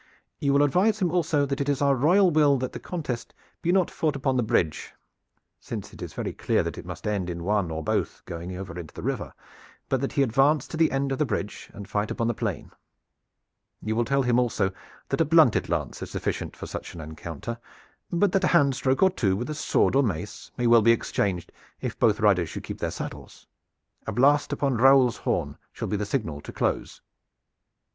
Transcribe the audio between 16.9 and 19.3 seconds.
an encounter, but that a hand stroke or